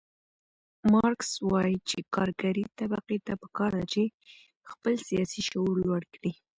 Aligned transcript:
مارکس 0.91 1.31
وایي 1.49 1.77
چې 1.89 1.97
کارګرې 2.15 2.65
طبقې 2.79 3.17
ته 3.25 3.33
پکار 3.41 3.71
ده 3.79 3.85
چې 3.93 4.03
خپل 4.71 4.93
سیاسي 5.07 5.39
شعور 5.47 5.75
لوړ 5.85 6.01
کړي. 6.13 6.31